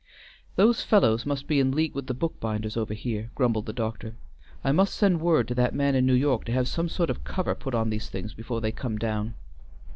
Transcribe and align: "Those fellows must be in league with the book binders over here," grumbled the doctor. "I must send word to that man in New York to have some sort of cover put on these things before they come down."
"Those 0.55 0.81
fellows 0.81 1.27
must 1.27 1.45
be 1.45 1.59
in 1.59 1.73
league 1.73 1.93
with 1.93 2.07
the 2.07 2.15
book 2.15 2.39
binders 2.39 2.75
over 2.75 2.95
here," 2.95 3.29
grumbled 3.35 3.67
the 3.67 3.71
doctor. 3.71 4.15
"I 4.63 4.71
must 4.71 4.95
send 4.95 5.21
word 5.21 5.47
to 5.49 5.53
that 5.53 5.75
man 5.75 5.93
in 5.93 6.07
New 6.07 6.15
York 6.15 6.43
to 6.45 6.51
have 6.53 6.67
some 6.67 6.89
sort 6.89 7.11
of 7.11 7.23
cover 7.23 7.53
put 7.53 7.75
on 7.75 7.91
these 7.91 8.09
things 8.09 8.33
before 8.33 8.61
they 8.61 8.71
come 8.71 8.97
down." 8.97 9.35